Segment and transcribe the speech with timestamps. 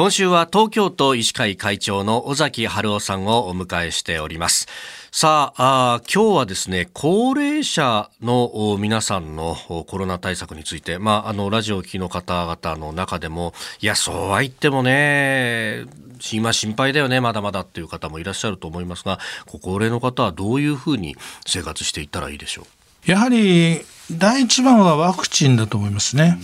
[0.00, 4.66] 今週は東京都医師会会長の尾崎春夫さんをお迎えしております
[5.12, 9.54] さああ今日はですね高齢者の皆さんの
[9.86, 13.52] コロナ対策について、まあ、あのラジオを聴きの方々の中でも
[13.82, 15.84] いやそうは言ってもね
[16.32, 19.18] 今心配だよねまだまだっていう方もいらっしゃると思いますが
[19.52, 21.14] ご高齢の方はどういうふうに
[21.46, 22.62] 生活していったらいいでしょ
[23.06, 23.10] う？
[23.10, 26.38] やはり第一番はワクチンだと思いますね。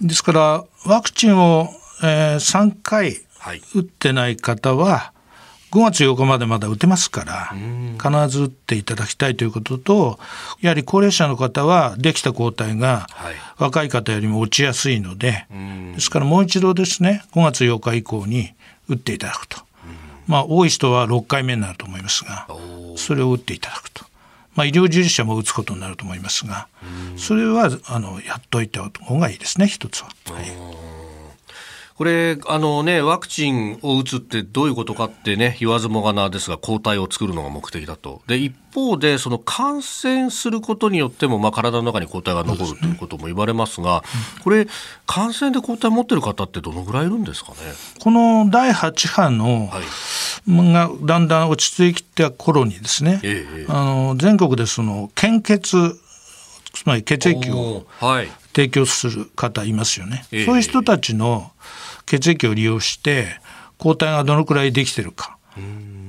[0.00, 1.70] ですからワクチンを、
[2.02, 3.16] えー、3回
[3.74, 5.12] 打ってない方は、
[5.70, 7.52] 5月8日までまだ打てますから
[8.02, 10.18] 必ず打っていただきたいということと
[10.60, 13.06] やはり高齢者の方はできた抗体が
[13.58, 15.46] 若い方よりも落ちやすいので
[15.94, 18.54] ですからもう一度ですね5月8日以降に
[18.88, 19.58] 打っていただくと。
[20.26, 22.46] まあ多い人は6回目になると思いますが
[22.96, 24.04] それを打っていただくと。
[24.54, 26.66] まあ、医療従事者も打つことになると思いますが、
[27.16, 30.08] それはあのやっといた方がいいですね、一つは。
[30.24, 31.07] はい
[31.98, 38.22] これあの、ね、ワクチンを打つってどういうことかってね言わずもがなですが抗体を作るのが目的だと。
[38.28, 44.04] で一方でその感染することによっても、まあ、体の中に抗体が残るということも言われますが、
[44.44, 44.68] これ
[45.06, 47.56] 感染で抗体を持ってる方ってどのぐらいいるんですかね？
[47.98, 55.98] この第8波の、はい、がだんだん落ち着いた頃にですね、ええ、あの全国でその献血
[56.72, 57.86] つまり血液を
[58.54, 61.50] 提供する方いますよね、はい、そういう人たちの
[62.08, 63.40] 血液を利用して
[63.76, 65.36] 抗体がどのくらいできてるか。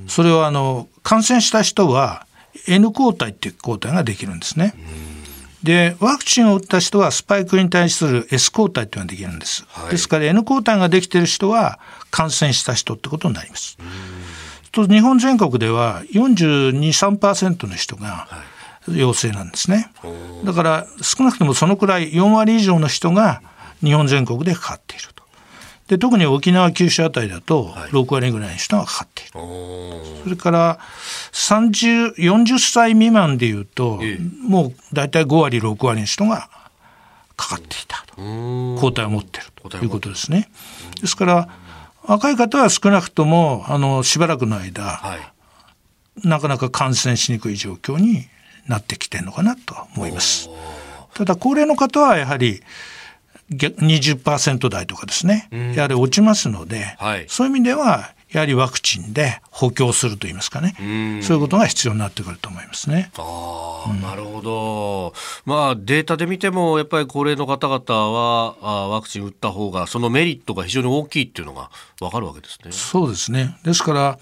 [0.08, 2.26] それはあの感染した人は
[2.66, 4.74] N 抗体っていう抗体ができるんですね。
[5.62, 11.78] でワクチンを打った人はスパイクに対する S 抗体っていうのができるんです、はい、ですから N 抗体ができてる人は
[12.10, 13.76] 感染した人ってことになります。
[14.72, 18.28] と日本全国では423%の人が
[18.88, 19.92] 陽性なんですね。
[20.44, 23.42] だから少なくともそのくらい4割以上の人が
[23.82, 25.19] 日本全国でかかっていると
[25.90, 30.78] で特に沖縄九州あたりだと6割ぐらいの人がかかっている、はい、それから
[31.32, 36.48] 3040歳未満でいうと、ええ、もう大体5割6割の人が
[37.36, 38.14] かかっていたと。
[38.80, 39.78] 抗体を持っていると。
[39.78, 40.48] いうことですね。
[41.00, 41.48] ですから
[42.04, 48.28] 若い方は少なくともあのしばらくの間、はい、なかなか感染しにくい状況に
[48.68, 50.48] なってきてるのかなと思います。
[51.14, 52.62] ただ高齢の方はやはり
[53.52, 60.74] 20%台とかですね、やはり落ちますので、はい、そういう意味ではやはりワクチンで補強するといいますかね、
[61.18, 63.10] うそういうことが必要になってくると思いますね。
[63.18, 65.12] あうん、なるほど、
[65.44, 72.70] まあ、データで見ても、やっぱり高齢の方々はあワクチン打った方が、そのメリットが非常に大きいっていうのが分かるわけですね。
[72.70, 73.56] そうですね。
[73.64, 74.18] ですから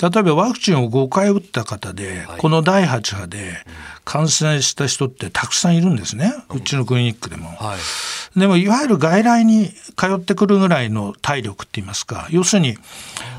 [0.00, 3.58] 例えばワクチンを5回打った方で、はい、この第8波で
[4.04, 7.50] 感染した人ってたくさんいるんですね、うちのクリニックでも。
[7.50, 12.76] はい、でもいわゆる外来に通ってくるぐらいの体力って言いますか要するに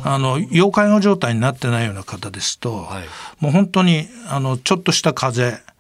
[0.04, 3.06] あの要介護状態になってないような方ですと、はい、
[3.40, 5.72] もう本当にあのちょっとした風邪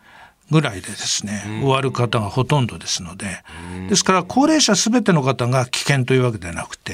[0.51, 3.28] ぐらいでですね、終わる方がほとんどですので、
[3.89, 6.94] ですから高齢者すべての方が危険というわけではなくて、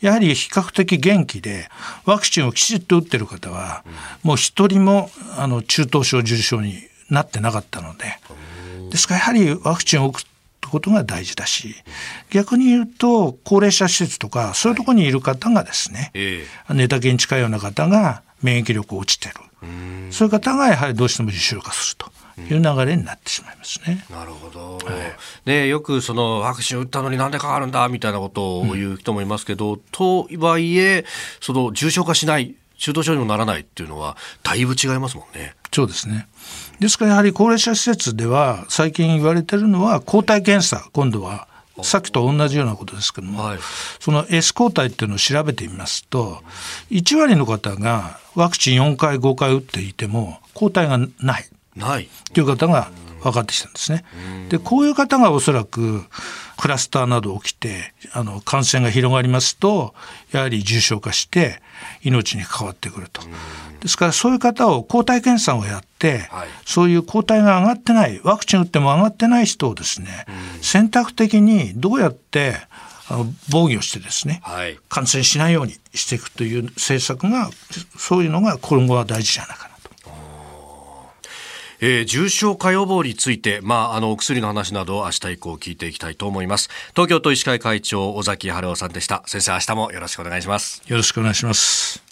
[0.00, 1.68] やはり比較的元気で、
[2.04, 3.84] ワクチンをきちっと打ってる方は、
[4.22, 8.04] もう一人もあの中等症、重症になってなかったので、
[8.90, 10.26] ですからやはりワクチンを打つ
[10.68, 11.74] ことが大事だし
[12.30, 16.12] 逆に言うと高齢者施設とかそういうところにいる方がですね、
[16.66, 19.34] はい、寝たきに近いような方が免疫力落ちてる
[20.10, 22.10] そういう方がやはりどうしても重症化すると。
[22.38, 24.04] いう流れになってしまいますね。
[24.08, 24.76] なるほど。
[24.76, 24.92] は
[25.46, 31.04] い、ねよくそのワクチン打ったのになんでかかるんだみたいなことを言う人もいますけど、うん、とはいえ
[31.40, 35.54] その重症化しない中等症にもならないっていうのはだいぶ違いますもんね。
[35.72, 36.28] そうですね。
[36.78, 41.47] ですからやはり高齢者施設では最近言われてるのは抗体検査今度は
[41.82, 43.58] さっきと同じようなことですけども、はい、
[44.00, 46.42] その S 抗体っていうのを調べてみますと
[46.90, 51.44] 1割の方がワクチン4回5回打っていても抗体がない。
[51.76, 52.08] ない。
[52.32, 52.90] という方が
[53.22, 54.04] 分かってきたんですね。
[54.48, 56.04] でこういう方がおそらく
[56.58, 59.94] クラスターなど起きてあの感染が広がりますと
[60.32, 61.62] やはり重症化して
[62.02, 63.22] 命に関わってくると。
[63.80, 70.26] ですからそういう方を抗体検査をやって、はい、そういう抗体が上がってないワクチン打っても上がってない人をですね、
[70.60, 72.56] 選択的にどうやって
[73.50, 77.50] 防御してですね、はい、感染しないようにしていくという政策が
[77.96, 79.77] そういうのが今後は大事じゃないかなと。
[81.80, 86.68] えー、重症化予防について、まあ、あのお薬の話などを明日以降聞いていきたいと思います。
[86.90, 89.22] 東京都医師会会長尾崎春夫さんでした。
[89.26, 90.82] 先生明日もよろしくお願いします。
[90.86, 92.07] よろしくお願いします。